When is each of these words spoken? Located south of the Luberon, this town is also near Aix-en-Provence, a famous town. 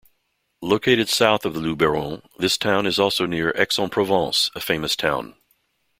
Located 0.63 1.09
south 1.09 1.45
of 1.45 1.53
the 1.53 1.59
Luberon, 1.59 2.23
this 2.39 2.57
town 2.57 2.87
is 2.87 2.97
also 2.97 3.27
near 3.27 3.53
Aix-en-Provence, 3.55 4.49
a 4.55 4.59
famous 4.59 4.95
town. 4.95 5.35